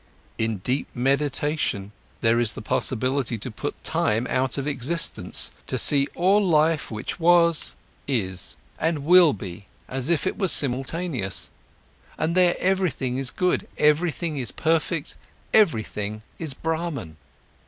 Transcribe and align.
In 0.39 0.57
deep 0.63 0.87
meditation, 0.95 1.91
there 2.21 2.39
is 2.39 2.53
the 2.53 2.61
possibility 2.63 3.37
to 3.37 3.51
put 3.51 3.83
time 3.83 4.25
out 4.31 4.57
of 4.57 4.65
existence, 4.65 5.51
to 5.67 5.77
see 5.77 6.07
all 6.15 6.43
life 6.43 6.89
which 6.89 7.19
was, 7.19 7.73
is, 8.07 8.57
and 8.79 9.05
will 9.05 9.31
be 9.31 9.67
as 9.87 10.09
if 10.09 10.25
it 10.25 10.39
was 10.39 10.51
simultaneous, 10.51 11.51
and 12.17 12.33
there 12.33 12.55
everything 12.57 13.19
is 13.19 13.29
good, 13.29 13.67
everything 13.77 14.37
is 14.39 14.51
perfect, 14.51 15.17
everything 15.53 16.23
is 16.39 16.55
Brahman. 16.55 17.17